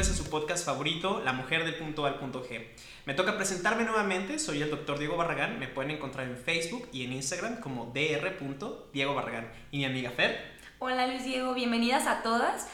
[0.00, 2.68] a su podcast favorito, La Mujer del Punto al Punto G.
[3.04, 7.04] Me toca presentarme nuevamente, soy el doctor Diego Barragán, me pueden encontrar en Facebook y
[7.04, 8.88] en Instagram como dr.
[8.94, 9.52] Diego Barragán.
[9.70, 10.56] Y mi amiga Fer.
[10.78, 12.66] Hola Luis Diego, bienvenidas a todas.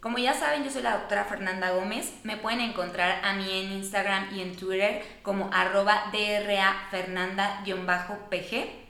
[0.00, 2.12] Como ya saben, yo soy la doctora Fernanda Gómez.
[2.22, 8.83] Me pueden encontrar a mí en Instagram y en Twitter como arroba drafernanda-pg.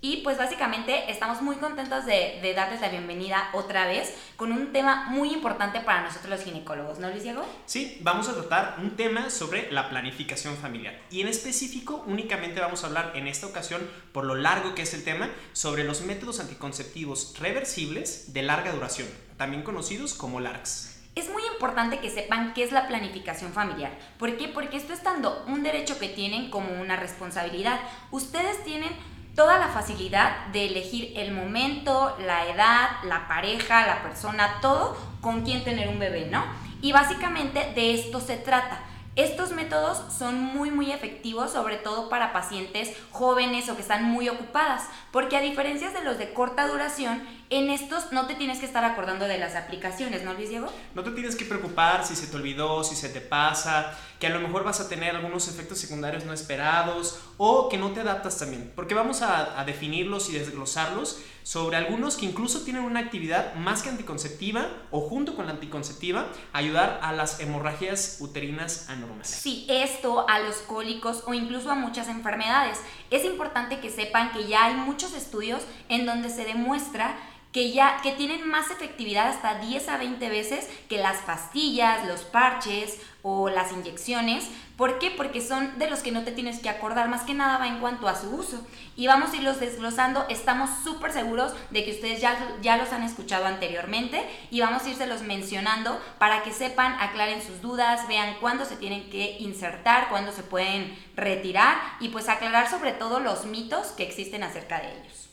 [0.00, 4.72] Y pues básicamente estamos muy contentos de, de, darles la bienvenida otra vez con un
[4.72, 7.44] tema muy importante para nosotros los ginecólogos, ¿no Luis Diego?
[7.66, 10.96] Sí, vamos a tratar un tema sobre la planificación familiar.
[11.10, 14.94] Y en específico únicamente vamos a hablar en esta ocasión, por lo largo que es
[14.94, 20.94] el tema, sobre los métodos anticonceptivos reversibles de larga duración, también conocidos como LARCs.
[21.16, 23.90] Es muy importante que sepan qué es la planificación familiar.
[24.16, 24.46] ¿Por qué?
[24.46, 27.80] Porque esto es tanto un derecho que tienen como una responsabilidad.
[28.12, 28.92] Ustedes tienen
[29.38, 35.44] toda la facilidad de elegir el momento, la edad, la pareja, la persona, todo con
[35.44, 36.44] quién tener un bebé, ¿no?
[36.82, 38.80] Y básicamente de esto se trata.
[39.18, 44.28] Estos métodos son muy muy efectivos, sobre todo para pacientes jóvenes o que están muy
[44.28, 48.66] ocupadas, porque a diferencia de los de corta duración, en estos no te tienes que
[48.66, 50.72] estar acordando de las aplicaciones, ¿no, Luis Diego?
[50.94, 54.30] No te tienes que preocupar si se te olvidó, si se te pasa, que a
[54.30, 58.38] lo mejor vas a tener algunos efectos secundarios no esperados o que no te adaptas
[58.38, 63.54] también, porque vamos a, a definirlos y desglosarlos sobre algunos que incluso tienen una actividad
[63.54, 69.28] más que anticonceptiva o junto con la anticonceptiva ayudar a las hemorragias uterinas anormales.
[69.28, 72.78] Sí, esto a los cólicos o incluso a muchas enfermedades.
[73.08, 77.16] Es importante que sepan que ya hay muchos estudios en donde se demuestra
[77.52, 82.22] que ya que tienen más efectividad hasta 10 a 20 veces que las pastillas, los
[82.22, 84.48] parches o las inyecciones.
[84.76, 85.10] ¿Por qué?
[85.10, 87.80] Porque son de los que no te tienes que acordar, más que nada va en
[87.80, 88.64] cuanto a su uso.
[88.96, 93.02] Y vamos a irlos desglosando, estamos súper seguros de que ustedes ya, ya los han
[93.02, 98.36] escuchado anteriormente y vamos a irse los mencionando para que sepan, aclaren sus dudas, vean
[98.40, 103.46] cuándo se tienen que insertar, cuándo se pueden retirar y pues aclarar sobre todo los
[103.46, 105.27] mitos que existen acerca de ellos.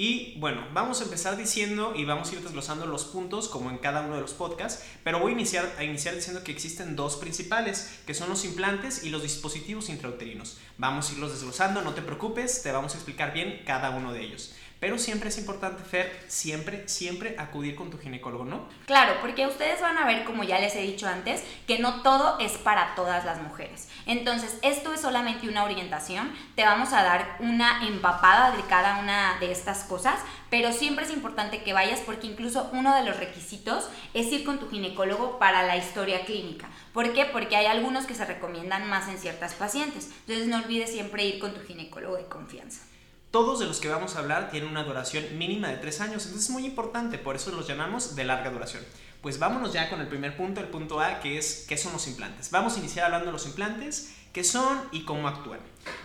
[0.00, 3.78] Y bueno, vamos a empezar diciendo y vamos a ir desglosando los puntos como en
[3.78, 7.16] cada uno de los podcasts, pero voy a iniciar, a iniciar diciendo que existen dos
[7.16, 10.56] principales, que son los implantes y los dispositivos intrauterinos.
[10.76, 14.22] Vamos a irlos desglosando, no te preocupes, te vamos a explicar bien cada uno de
[14.22, 14.54] ellos.
[14.80, 18.68] Pero siempre es importante, Fer, siempre, siempre acudir con tu ginecólogo, ¿no?
[18.86, 22.38] Claro, porque ustedes van a ver, como ya les he dicho antes, que no todo
[22.38, 23.88] es para todas las mujeres.
[24.06, 26.32] Entonces, esto es solamente una orientación.
[26.54, 31.10] Te vamos a dar una empapada de cada una de estas cosas, pero siempre es
[31.12, 35.64] importante que vayas porque incluso uno de los requisitos es ir con tu ginecólogo para
[35.64, 36.68] la historia clínica.
[36.92, 37.24] ¿Por qué?
[37.24, 40.10] Porque hay algunos que se recomiendan más en ciertas pacientes.
[40.20, 42.82] Entonces, no olvides siempre ir con tu ginecólogo de confianza.
[43.30, 46.44] Todos de los que vamos a hablar tienen una duración mínima de 3 años, entonces
[46.44, 48.82] es muy importante, por eso los llamamos de larga duración.
[49.20, 52.06] Pues vámonos ya con el primer punto, el punto A, que es qué son los
[52.06, 52.50] implantes.
[52.50, 55.60] Vamos a iniciar hablando de los implantes, qué son y cómo actúan.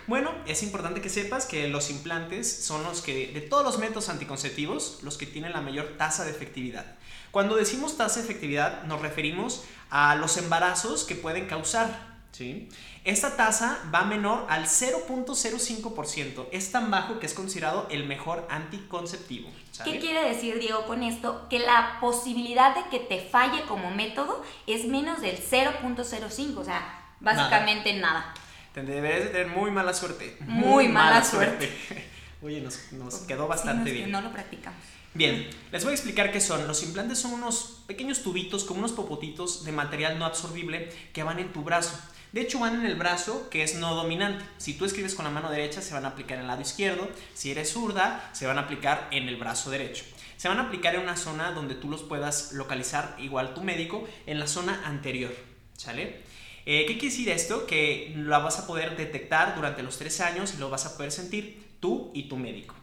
[0.06, 4.10] Bueno, es importante que sepas que los implantes son los que, de todos los métodos
[4.10, 6.84] anticonceptivos, los que tienen la mayor tasa de efectividad.
[7.30, 12.68] Cuando decimos tasa de efectividad, nos referimos a los embarazos que pueden causar ¿sí?
[13.04, 16.48] Esta tasa va menor al 0.05%.
[16.50, 19.48] Es tan bajo que es considerado el mejor anticonceptivo.
[19.84, 21.46] ¿Qué quiere decir, Diego, con esto?
[21.48, 27.06] Que la posibilidad de que te falle como método es menos del 0.05, o sea,
[27.20, 28.34] básicamente nada.
[28.74, 28.92] nada.
[28.92, 30.36] Deberías de tener muy mala suerte.
[30.40, 31.72] Muy, mala, suerte.
[32.42, 34.10] Oye, nos, quedó bastante bien.
[34.10, 34.80] No lo practicamos.
[35.14, 36.66] Bien, les voy a explicar qué son.
[36.66, 41.38] Los implantes son unos pequeños tubitos, como unos popotitos de material no absorbible que van
[41.38, 41.96] en tu brazo.
[42.34, 44.44] De hecho, van en el brazo que es no dominante.
[44.58, 47.08] Si tú escribes con la mano derecha, se van a aplicar en el lado izquierdo.
[47.32, 50.04] Si eres zurda, se van a aplicar en el brazo derecho.
[50.36, 54.08] Se van a aplicar en una zona donde tú los puedas localizar, igual tu médico,
[54.26, 55.32] en la zona anterior.
[55.74, 56.22] ¿Sale?
[56.66, 57.68] Eh, ¿Qué quiere decir esto?
[57.68, 61.12] Que la vas a poder detectar durante los tres años y lo vas a poder
[61.12, 62.74] sentir tú y tu médico.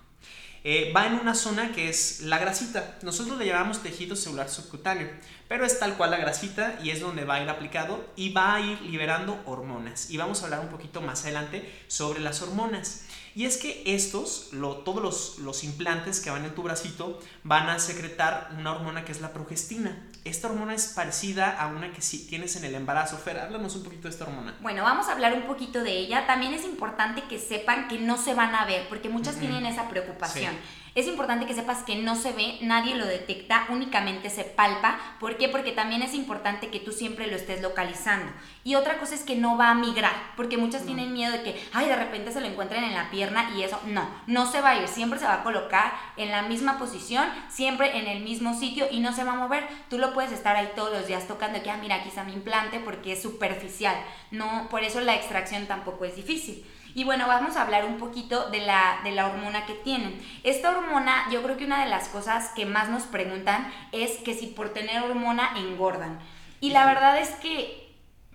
[0.63, 2.97] Eh, va en una zona que es la grasita.
[3.01, 5.09] Nosotros le llamamos tejido celular subcutáneo,
[5.47, 8.55] pero es tal cual la grasita y es donde va a ir aplicado y va
[8.55, 10.11] a ir liberando hormonas.
[10.11, 13.05] Y vamos a hablar un poquito más adelante sobre las hormonas.
[13.33, 17.79] Y es que estos, todos los, los, implantes que van en tu bracito, van a
[17.79, 19.97] secretar una hormona que es la progestina.
[20.23, 23.17] Esta hormona es parecida a una que sí tienes en el embarazo.
[23.17, 24.55] Fer, háblanos un poquito de esta hormona.
[24.61, 26.27] Bueno, vamos a hablar un poquito de ella.
[26.27, 29.89] También es importante que sepan que no se van a ver, porque muchas tienen esa
[29.89, 30.55] preocupación.
[30.93, 34.99] Es importante que sepas que no se ve, nadie lo detecta, únicamente se palpa.
[35.21, 35.47] ¿Por qué?
[35.47, 38.29] Porque también es importante que tú siempre lo estés localizando.
[38.65, 41.69] Y otra cosa es que no va a migrar, porque muchas tienen miedo de que,
[41.71, 43.79] ay, de repente se lo encuentren en la pierna y eso.
[43.85, 47.25] No, no se va a ir, siempre se va a colocar en la misma posición,
[47.49, 49.65] siempre en el mismo sitio y no se va a mover.
[49.89, 52.33] Tú lo puedes estar ahí todos los días tocando, que, ah, mira, aquí está mi
[52.33, 53.95] implante porque es superficial.
[54.31, 56.65] No, por eso la extracción tampoco es difícil.
[56.93, 60.21] Y bueno, vamos a hablar un poquito de la, de la hormona que tienen.
[60.43, 64.33] Esta hormona, yo creo que una de las cosas que más nos preguntan es que
[64.33, 66.19] si por tener hormona engordan.
[66.59, 67.90] Y la verdad es que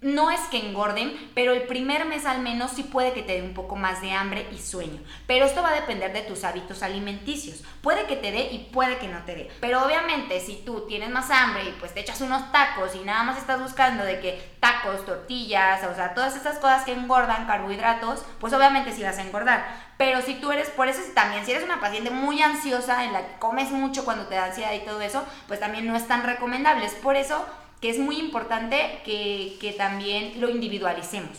[0.07, 3.43] no es que engorden, pero el primer mes al menos sí puede que te dé
[3.43, 5.03] un poco más de hambre y sueño.
[5.27, 7.65] Pero esto va a depender de tus hábitos alimenticios.
[7.81, 9.51] Puede que te dé y puede que no te dé.
[9.61, 13.25] Pero obviamente si tú tienes más hambre y pues te echas unos tacos y nada
[13.25, 18.25] más estás buscando de que tacos, tortillas, o sea, todas esas cosas que engordan, carbohidratos,
[18.39, 19.67] pues obviamente sí vas a engordar.
[19.99, 23.27] Pero si tú eres, por eso también, si eres una paciente muy ansiosa, en la
[23.27, 26.23] que comes mucho cuando te da ansiedad y todo eso, pues también no es tan
[26.23, 26.85] recomendable.
[26.85, 27.45] Es por eso
[27.81, 31.39] que es muy importante que, que también lo individualicemos.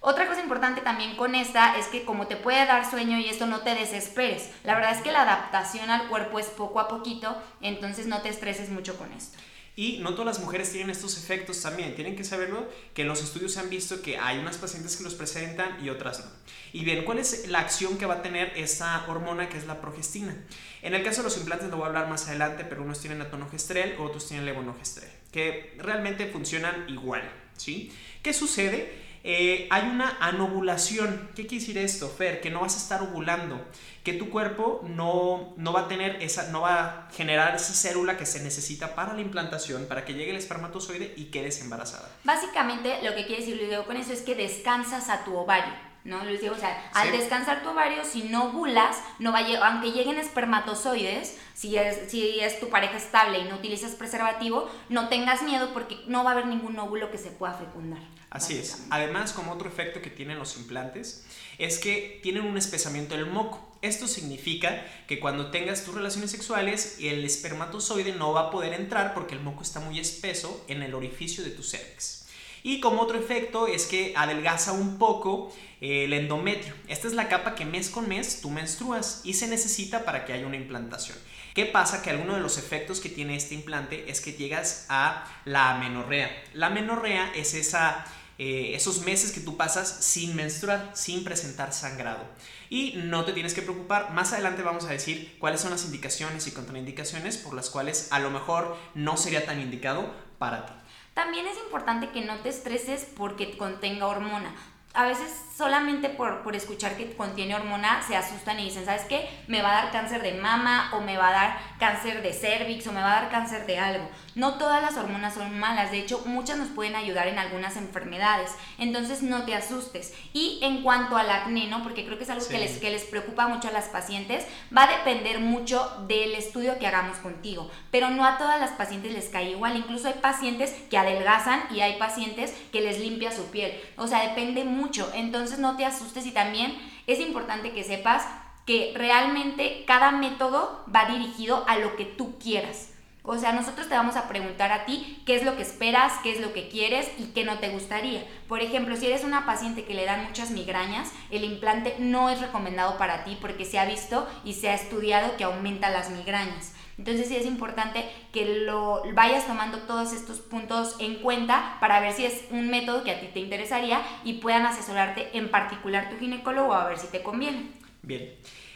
[0.00, 3.46] Otra cosa importante también con esta es que como te puede dar sueño y esto
[3.46, 4.50] no te desesperes.
[4.62, 8.28] La verdad es que la adaptación al cuerpo es poco a poquito, entonces no te
[8.28, 9.38] estreses mucho con esto.
[9.78, 11.94] Y no todas las mujeres tienen estos efectos también.
[11.94, 15.04] Tienen que saberlo que en los estudios se han visto que hay unas pacientes que
[15.04, 16.26] los presentan y otras no.
[16.72, 19.80] Y bien, ¿cuál es la acción que va a tener esta hormona que es la
[19.80, 20.36] progestina?
[20.82, 23.22] En el caso de los implantes lo voy a hablar más adelante, pero unos tienen
[23.22, 27.22] atonogestrel, otros tienen levonorgestrel, que realmente funcionan igual,
[27.56, 27.92] ¿sí?
[28.22, 29.08] ¿Qué sucede?
[29.24, 31.30] Eh, hay una anovulación.
[31.34, 32.40] ¿Qué quiere decir esto, Fer?
[32.40, 33.60] Que no vas a estar ovulando,
[34.04, 38.16] que tu cuerpo no, no va a tener esa, no va a generar esa célula
[38.16, 42.08] que se necesita para la implantación, para que llegue el espermatozoide y quedes embarazada.
[42.24, 45.87] Básicamente, lo que quiere decir Luis con eso es que descansas a tu ovario.
[46.04, 46.24] ¿No?
[46.24, 50.18] Luis o sea, al descansar tu ovario, si no ovulas, no va a aunque lleguen
[50.18, 55.72] espermatozoides, si es, si es tu pareja estable y no utilizas preservativo, no tengas miedo
[55.72, 58.00] porque no va a haber ningún óvulo que se pueda fecundar.
[58.30, 58.84] Así es.
[58.90, 61.24] Además, como otro efecto que tienen los implantes,
[61.56, 63.66] es que tienen un espesamiento del moco.
[63.80, 69.14] Esto significa que cuando tengas tus relaciones sexuales, el espermatozoide no va a poder entrar
[69.14, 72.27] porque el moco está muy espeso en el orificio de tu cervix.
[72.62, 76.74] Y como otro efecto es que adelgaza un poco eh, el endometrio.
[76.88, 80.32] Esta es la capa que mes con mes tú menstruas y se necesita para que
[80.32, 81.16] haya una implantación.
[81.54, 82.02] ¿Qué pasa?
[82.02, 86.30] Que alguno de los efectos que tiene este implante es que llegas a la amenorrea.
[86.54, 92.24] La amenorrea es eh, esos meses que tú pasas sin menstruar, sin presentar sangrado.
[92.70, 96.46] Y no te tienes que preocupar, más adelante vamos a decir cuáles son las indicaciones
[96.46, 100.72] y contraindicaciones por las cuales a lo mejor no sería tan indicado para ti.
[101.18, 104.54] También es importante que no te estreses porque contenga hormona.
[104.94, 109.28] A veces solamente por, por, escuchar que contiene hormona se asustan y dicen, ¿sabes qué?
[109.48, 112.86] Me va a dar cáncer de mama o me va a dar cáncer de cervix
[112.86, 114.08] o me va a dar cáncer de algo.
[114.36, 118.52] No todas las hormonas son malas, de hecho muchas nos pueden ayudar en algunas enfermedades,
[118.78, 120.14] entonces no te asustes.
[120.32, 121.82] Y en cuanto al acné, ¿no?
[121.82, 124.84] Porque creo que es algo que, les, que les preocupa mucho a las pacientes, va
[124.84, 129.28] a depender mucho del estudio que hagamos contigo, pero no a todas las pacientes les
[129.28, 133.72] cae igual, incluso hay pacientes que adelgazan y hay pacientes que les limpia su piel,
[133.96, 135.10] o sea, depende mucho,
[135.48, 138.26] entonces no te asustes y también es importante que sepas
[138.66, 142.90] que realmente cada método va dirigido a lo que tú quieras.
[143.22, 146.32] O sea, nosotros te vamos a preguntar a ti qué es lo que esperas, qué
[146.32, 148.26] es lo que quieres y qué no te gustaría.
[148.46, 152.40] Por ejemplo, si eres una paciente que le dan muchas migrañas, el implante no es
[152.42, 156.74] recomendado para ti porque se ha visto y se ha estudiado que aumenta las migrañas.
[156.98, 162.12] Entonces sí es importante que lo vayas tomando todos estos puntos en cuenta para ver
[162.12, 166.18] si es un método que a ti te interesaría y puedan asesorarte en particular tu
[166.18, 167.70] ginecólogo a ver si te conviene.
[168.02, 168.34] Bien.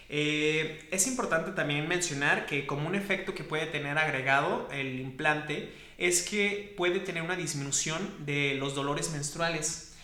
[0.09, 5.73] Eh, es importante también mencionar que como un efecto que puede tener agregado el implante
[5.99, 9.95] es que puede tener una disminución de los dolores menstruales.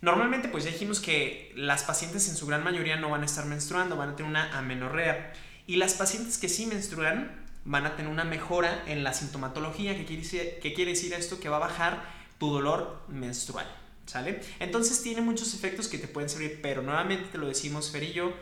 [0.00, 3.46] Normalmente pues ya dijimos que las pacientes en su gran mayoría no van a estar
[3.46, 5.32] menstruando, van a tener una amenorrea.
[5.66, 10.04] Y las pacientes que sí menstruan van a tener una mejora en la sintomatología, que
[10.04, 12.04] quiere decir, quiere decir esto que va a bajar
[12.38, 13.66] tu dolor menstrual.
[14.06, 14.42] ¿Sale?
[14.60, 18.34] Entonces tiene muchos efectos que te pueden servir, pero nuevamente te lo decimos, Ferillo,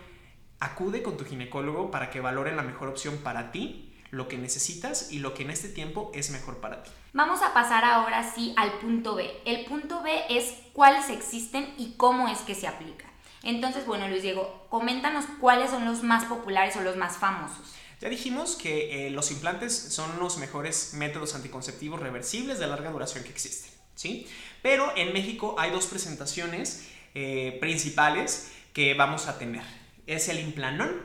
[0.59, 5.13] acude con tu ginecólogo para que valore la mejor opción para ti, lo que necesitas
[5.13, 6.91] y lo que en este tiempo es mejor para ti.
[7.13, 9.31] Vamos a pasar ahora sí al punto B.
[9.45, 13.07] El punto B es cuáles existen y cómo es que se aplica.
[13.43, 17.75] Entonces, bueno, Luis Diego, coméntanos cuáles son los más populares o los más famosos.
[18.03, 23.25] Ya dijimos que eh, los implantes son los mejores métodos anticonceptivos reversibles de larga duración
[23.25, 24.27] que existen, ¿sí?
[24.61, 29.63] Pero en México hay dos presentaciones eh, principales que vamos a tener
[30.07, 31.01] es el implanón,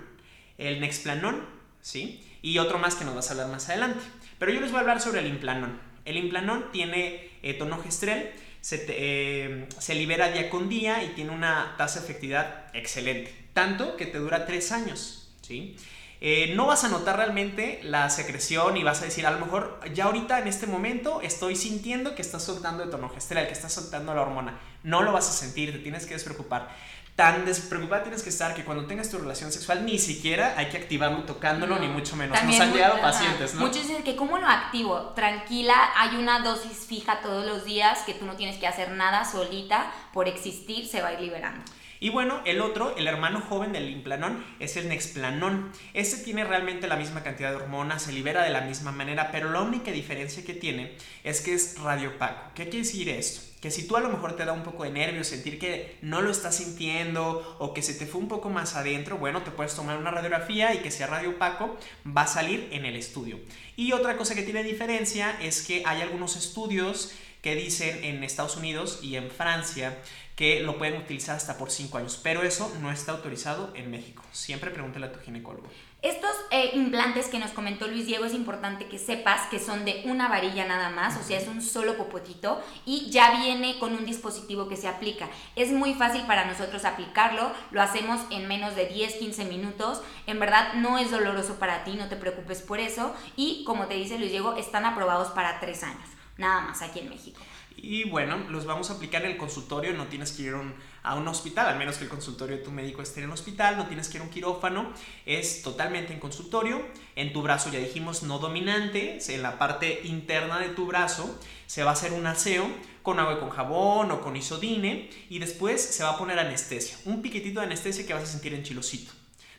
[0.58, 1.46] el nexplanon,
[1.82, 2.24] ¿sí?
[2.42, 4.04] Y otro más que nos vas a hablar más adelante.
[4.40, 5.80] Pero yo les voy a hablar sobre el implanón.
[6.06, 11.76] El implanón tiene eh, tonogestrel, se, eh, se, libera día con día y tiene una
[11.78, 13.34] tasa de efectividad excelente.
[13.54, 15.76] Tanto que te dura tres años, ¿sí?
[16.20, 19.80] Eh, no vas a notar realmente la secreción y vas a decir, a lo mejor
[19.94, 24.14] ya ahorita en este momento estoy sintiendo que estás soltando el tonogestrel, que estás soltando
[24.14, 24.60] la hormona.
[24.84, 26.70] No lo vas a sentir, te tienes que despreocupar
[27.18, 30.78] tan despreocupada tienes que estar que cuando tengas tu relación sexual ni siquiera hay que
[30.78, 32.42] activarlo tocándolo, ni mucho menos.
[32.44, 33.62] Nos han llegado pacientes, ¿no?
[33.62, 35.14] Muchos dicen que ¿cómo lo activo?
[35.16, 39.26] Tranquila, hay una dosis fija todos los días que tú no tienes que hacer nada
[39.26, 41.66] solita, por existir se va a ir liberando.
[42.00, 45.72] Y bueno, el otro, el hermano joven del implanón, es el nexplanón.
[45.94, 49.52] Este tiene realmente la misma cantidad de hormonas, se libera de la misma manera, pero
[49.52, 52.52] la única diferencia que tiene es que es radiopaco.
[52.54, 53.42] ¿Qué quiere decir esto?
[53.62, 56.22] Que si tú a lo mejor te da un poco de nervio sentir que no
[56.22, 59.74] lo estás sintiendo o que se te fue un poco más adentro, bueno, te puedes
[59.74, 61.76] tomar una radiografía y que sea radiopaco,
[62.06, 63.40] va a salir en el estudio.
[63.76, 67.14] Y otra cosa que tiene diferencia es que hay algunos estudios
[67.48, 69.98] que dicen en Estados Unidos y en Francia
[70.36, 74.22] que lo pueden utilizar hasta por 5 años, pero eso no está autorizado en México.
[74.34, 75.70] Siempre pregúntale a tu ginecólogo.
[76.02, 80.04] Estos eh, implantes que nos comentó Luis Diego es importante que sepas que son de
[80.04, 84.06] una varilla nada más, o sea, es un solo popotito y ya viene con un
[84.06, 85.30] dispositivo que se aplica.
[85.56, 90.02] Es muy fácil para nosotros aplicarlo, lo hacemos en menos de 10-15 minutos.
[90.28, 93.16] En verdad no es doloroso para ti, no te preocupes por eso.
[93.38, 97.10] Y como te dice Luis Diego, están aprobados para 3 años, nada más aquí en
[97.10, 97.42] México.
[97.80, 100.56] Y bueno, los vamos a aplicar en el consultorio, no tienes que ir
[101.04, 103.78] a un hospital, al menos que el consultorio de tu médico esté en el hospital,
[103.78, 104.92] no tienes que ir a un quirófano,
[105.28, 106.82] es totalmente en consultorio.
[107.16, 111.84] En tu brazo, ya dijimos, no dominante, en la parte interna de tu brazo se
[111.84, 112.68] va a hacer un aseo
[113.04, 116.98] con agua y con jabón o con isodine y después se va a poner anestesia,
[117.06, 119.14] un piquetito de anestesia que vas a sentir en chilocito.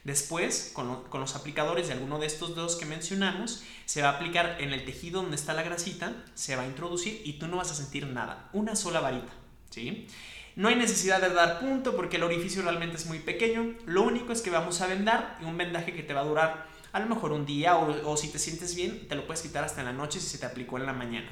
[0.09, 4.57] Después, con, los aplicadores de alguno de estos dos que mencionamos, se va a aplicar
[4.59, 7.73] en el tejido donde está la grasita, se va a introducir y tú no vas
[7.73, 9.31] a sentir nada, una sola varita,
[9.69, 10.07] ¿sí?
[10.57, 14.33] No hay necesidad de dar punto porque el orificio realmente es muy pequeño, lo único
[14.33, 17.07] es que vamos a vendar y un vendaje que te va a durar a lo
[17.07, 19.89] mejor un día o, o si te sientes bien, te lo puedes quitar hasta en
[19.89, 21.31] la noche si se te aplicó en la mañana.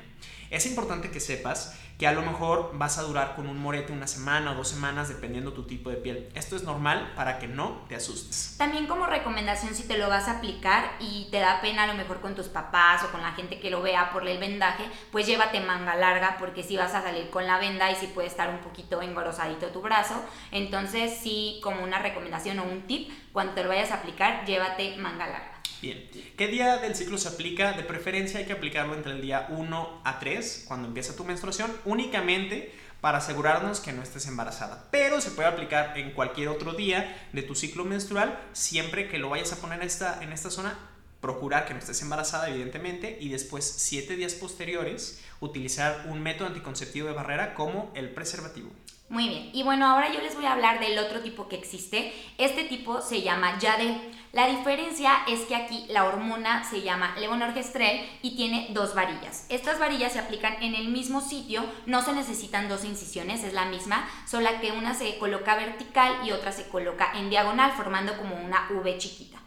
[0.50, 4.06] Es importante que sepas que a lo mejor vas a durar con un morete una
[4.06, 6.28] semana o dos semanas dependiendo tu tipo de piel.
[6.34, 8.56] Esto es normal para que no te asustes.
[8.58, 11.94] También como recomendación si te lo vas a aplicar y te da pena a lo
[11.94, 15.26] mejor con tus papás o con la gente que lo vea por el vendaje, pues
[15.26, 18.50] llévate manga larga porque si vas a salir con la venda y si puede estar
[18.50, 20.22] un poquito engorosadito tu brazo.
[20.50, 24.96] Entonces sí, como una recomendación o un tip, cuando te lo vayas a aplicar, llévate
[24.98, 25.55] manga larga.
[25.86, 27.74] Bien, ¿qué día del ciclo se aplica?
[27.74, 31.72] De preferencia hay que aplicarlo entre el día 1 a 3, cuando empieza tu menstruación,
[31.84, 34.88] únicamente para asegurarnos que no estés embarazada.
[34.90, 39.28] Pero se puede aplicar en cualquier otro día de tu ciclo menstrual, siempre que lo
[39.28, 40.76] vayas a poner esta, en esta zona,
[41.20, 47.06] procurar que no estés embarazada, evidentemente, y después, 7 días posteriores, utilizar un método anticonceptivo
[47.06, 48.72] de barrera como el preservativo.
[49.08, 52.12] Muy bien, y bueno, ahora yo les voy a hablar del otro tipo que existe.
[52.38, 53.96] Este tipo se llama Yadel.
[54.32, 59.46] La diferencia es que aquí la hormona se llama levonorgestrel y tiene dos varillas.
[59.48, 63.66] Estas varillas se aplican en el mismo sitio, no se necesitan dos incisiones, es la
[63.66, 68.34] misma, solo que una se coloca vertical y otra se coloca en diagonal, formando como
[68.34, 69.38] una V chiquita.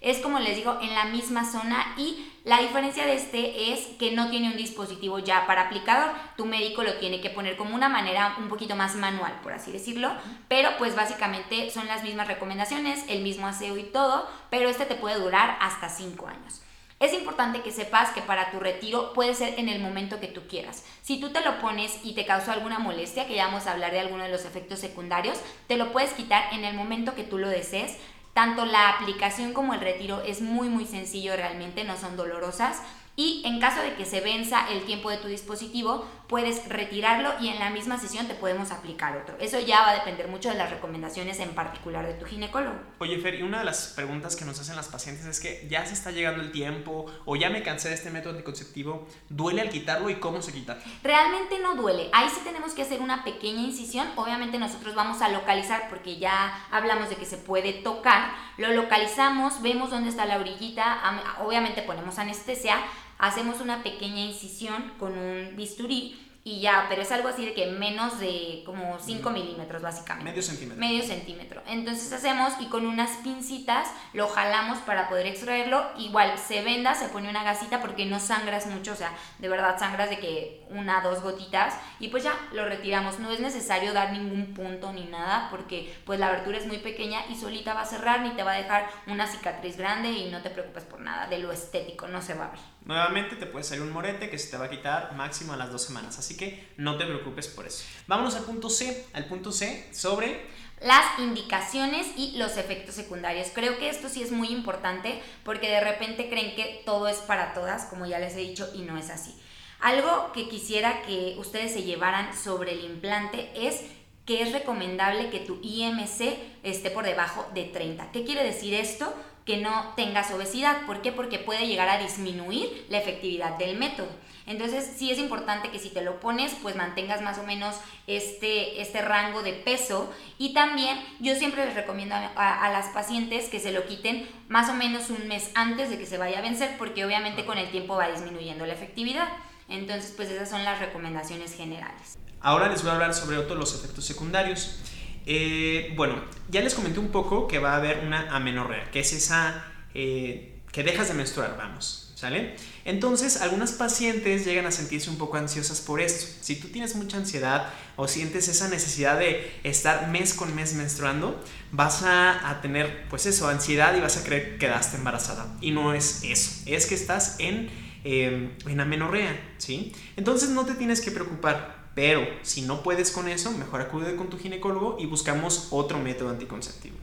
[0.00, 4.12] Es como les digo, en la misma zona y la diferencia de este es que
[4.12, 6.12] no tiene un dispositivo ya para aplicador.
[6.36, 9.72] Tu médico lo tiene que poner como una manera un poquito más manual, por así
[9.72, 10.12] decirlo.
[10.48, 14.94] Pero pues básicamente son las mismas recomendaciones, el mismo aseo y todo, pero este te
[14.94, 16.62] puede durar hasta 5 años.
[16.98, 20.42] Es importante que sepas que para tu retiro puede ser en el momento que tú
[20.48, 20.82] quieras.
[21.02, 23.92] Si tú te lo pones y te causó alguna molestia, que ya vamos a hablar
[23.92, 27.36] de alguno de los efectos secundarios, te lo puedes quitar en el momento que tú
[27.36, 27.98] lo desees.
[28.36, 32.82] Tanto la aplicación como el retiro es muy muy sencillo realmente, no son dolorosas
[33.16, 37.48] y en caso de que se venza el tiempo de tu dispositivo, puedes retirarlo y
[37.48, 39.36] en la misma sesión te podemos aplicar otro.
[39.40, 42.76] Eso ya va a depender mucho de las recomendaciones en particular de tu ginecólogo.
[42.98, 45.86] Oye, Fer, y una de las preguntas que nos hacen las pacientes es que ya
[45.86, 49.70] se está llegando el tiempo o ya me cansé de este método anticonceptivo, ¿duele al
[49.70, 50.78] quitarlo y cómo se quita?
[51.02, 52.10] Realmente no duele.
[52.12, 54.08] Ahí sí tenemos que hacer una pequeña incisión.
[54.16, 58.32] Obviamente nosotros vamos a localizar porque ya hablamos de que se puede tocar.
[58.58, 61.00] Lo localizamos, vemos dónde está la orillita,
[61.40, 62.76] obviamente ponemos anestesia
[63.18, 67.66] hacemos una pequeña incisión con un bisturí y ya, pero es algo así de que
[67.72, 70.30] menos de como 5 milímetros básicamente.
[70.30, 70.78] Medio centímetro.
[70.78, 71.62] Medio centímetro.
[71.66, 75.84] Entonces hacemos y con unas pincitas lo jalamos para poder extraerlo.
[75.98, 79.76] Igual se venda, se pone una gasita porque no sangras mucho, o sea, de verdad
[79.76, 83.18] sangras de que una, dos gotitas y pues ya lo retiramos.
[83.18, 87.26] No es necesario dar ningún punto ni nada porque pues la abertura es muy pequeña
[87.28, 90.42] y solita va a cerrar ni te va a dejar una cicatriz grande y no
[90.42, 92.75] te preocupes por nada de lo estético, no se va a ver.
[92.86, 95.72] Nuevamente te puede salir un morete que se te va a quitar máximo a las
[95.72, 97.84] dos semanas, así que no te preocupes por eso.
[98.06, 100.46] Vámonos al punto C, al punto C sobre
[100.80, 103.48] las indicaciones y los efectos secundarios.
[103.52, 107.54] Creo que esto sí es muy importante porque de repente creen que todo es para
[107.54, 109.34] todas, como ya les he dicho, y no es así.
[109.80, 113.82] Algo que quisiera que ustedes se llevaran sobre el implante es
[114.26, 118.12] que es recomendable que tu IMC esté por debajo de 30.
[118.12, 119.12] ¿Qué quiere decir esto?
[119.46, 120.84] Que no tengas obesidad.
[120.86, 121.12] ¿Por qué?
[121.12, 124.08] Porque puede llegar a disminuir la efectividad del método.
[124.46, 127.76] Entonces sí es importante que si te lo pones, pues mantengas más o menos
[128.06, 130.12] este, este rango de peso.
[130.38, 134.74] Y también yo siempre les recomiendo a, las pacientes que se lo quiten más o
[134.74, 137.96] menos un mes antes de que se vaya a vencer, porque obviamente con el tiempo
[137.96, 139.28] va disminuyendo la efectividad.
[139.68, 142.18] Entonces pues esas son las recomendaciones generales.
[142.40, 144.78] Ahora les voy a hablar sobre otros los efectos secundarios.
[145.26, 146.14] Eh, bueno,
[146.48, 150.60] ya les comenté un poco que va a haber una amenorrea, que es esa eh,
[150.70, 152.54] que dejas de menstruar, vamos, ¿sale?
[152.84, 156.26] Entonces, algunas pacientes llegan a sentirse un poco ansiosas por esto.
[156.40, 161.42] Si tú tienes mucha ansiedad o sientes esa necesidad de estar mes con mes menstruando,
[161.72, 165.56] vas a, tener, pues eso, ansiedad y vas a creer que quedaste embarazada.
[165.60, 167.68] Y no es eso, es que estás en,
[168.04, 169.92] eh, en amenorrea, ¿sí?
[170.16, 174.28] Entonces, no te tienes que preocupar pero si no puedes con eso, mejor acude con
[174.28, 176.98] tu ginecólogo y buscamos otro método anticonceptivo.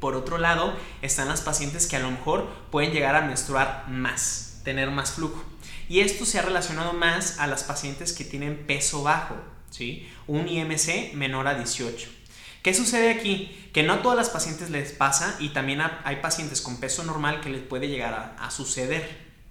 [0.00, 4.62] Por otro lado, están las pacientes que a lo mejor pueden llegar a menstruar más,
[4.64, 5.40] tener más flujo.
[5.88, 9.36] Y esto se ha relacionado más a las pacientes que tienen peso bajo,
[9.70, 10.08] ¿sí?
[10.26, 12.10] un IMC menor a 18.
[12.64, 13.70] ¿Qué sucede aquí?
[13.72, 17.40] Que no a todas las pacientes les pasa y también hay pacientes con peso normal
[17.40, 19.08] que les puede llegar a, a suceder.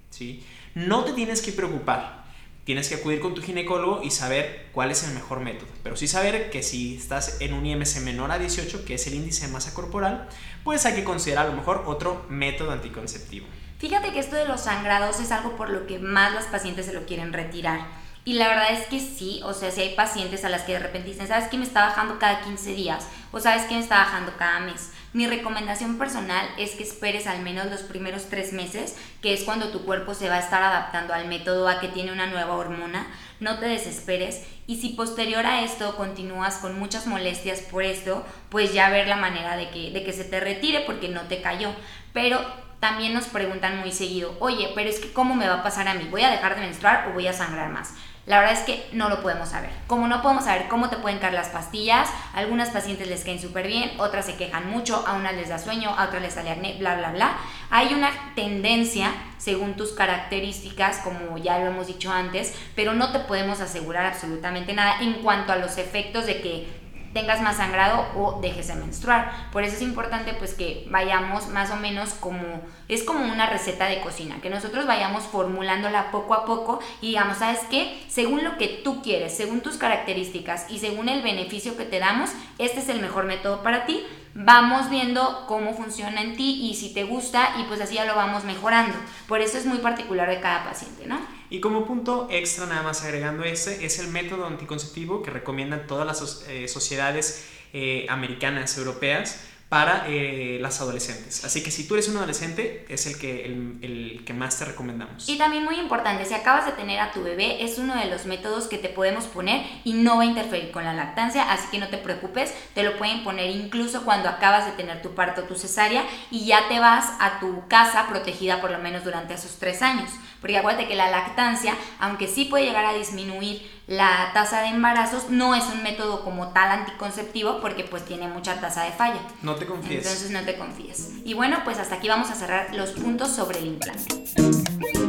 [0.10, 0.46] ¿sí?
[0.76, 2.19] No te tienes que preocupar
[2.64, 5.70] tienes que acudir con tu ginecólogo y saber cuál es el mejor método.
[5.84, 9.16] Pero sí saber que si estás en un IMC menor a 18, que es el
[9.16, 10.30] índice de masa corporal,
[10.64, 13.48] pues hay que considerar a lo mejor otro método anticonceptivo.
[13.80, 16.94] Fíjate que esto de los sangrados es algo por lo que más las pacientes se
[16.94, 17.80] lo quieren retirar.
[18.26, 20.80] Y la verdad es que sí, o sea, si hay pacientes a las que de
[20.80, 23.08] repente dicen, ¿sabes qué me está bajando cada 15 días?
[23.32, 24.92] O ¿sabes qué me está bajando cada mes?
[25.12, 29.70] Mi recomendación personal es que esperes al menos los primeros tres meses, que es cuando
[29.70, 33.08] tu cuerpo se va a estar adaptando al método, a que tiene una nueva hormona.
[33.40, 38.72] No te desesperes y si posterior a esto continúas con muchas molestias por esto, pues
[38.72, 41.72] ya ver la manera de que, de que se te retire porque no te cayó.
[42.14, 42.40] Pero
[42.80, 45.94] también nos preguntan muy seguido, oye, pero es que ¿cómo me va a pasar a
[45.94, 46.08] mí?
[46.10, 47.94] ¿Voy a dejar de menstruar o voy a sangrar más?
[48.26, 49.72] La verdad es que no lo podemos saber.
[49.88, 53.66] Como no podemos saber cómo te pueden caer las pastillas, algunas pacientes les caen súper
[53.66, 56.76] bien, otras se quejan mucho, a unas les da sueño, a otras les sale acné,
[56.78, 57.38] bla, bla, bla.
[57.72, 63.18] Hay una tendencia según tus características, como ya lo hemos dicho antes, pero no te
[63.18, 66.79] podemos asegurar absolutamente nada en cuanto a los efectos de que
[67.14, 69.50] tengas más sangrado o dejes de menstruar.
[69.52, 73.86] Por eso es importante pues que vayamos más o menos como, es como una receta
[73.86, 78.04] de cocina, que nosotros vayamos formulándola poco a poco y digamos, ¿sabes qué?
[78.08, 82.32] Según lo que tú quieres, según tus características y según el beneficio que te damos,
[82.58, 84.06] este es el mejor método para ti.
[84.36, 88.16] Vamos viendo cómo funciona en ti y si te gusta y pues así ya lo
[88.16, 88.96] vamos mejorando.
[89.28, 91.39] Por eso es muy particular de cada paciente, ¿no?
[91.50, 96.06] Y como punto extra, nada más agregando ese, es el método anticonceptivo que recomiendan todas
[96.06, 101.46] las eh, sociedades eh, americanas, europeas, para eh, las adolescentes.
[101.46, 105.30] Así que si tú eres un adolescente, es el que, el, que más te recomendamos.
[105.30, 108.26] Y también muy importante, si acabas de tener a tu bebé, es uno de los
[108.26, 111.78] métodos que te podemos poner y no va a interferir con la lactancia, así que
[111.78, 115.54] no te preocupes, te lo pueden poner incluso cuando acabas de tener tu parto, tu
[115.54, 119.84] cesárea, y ya te vas a tu casa protegida por lo menos durante esos tres
[119.84, 120.10] años.
[120.42, 125.30] Porque acuérdate que la lactancia, aunque sí puede llegar a disminuir la tasa de embarazos,
[125.30, 129.20] no es un método como tal anticonceptivo porque pues tiene mucha tasa de falla.
[129.42, 130.06] No te confíes.
[130.06, 131.14] Entonces no te confíes.
[131.26, 135.09] Y bueno, pues hasta aquí vamos a cerrar los puntos sobre el implante.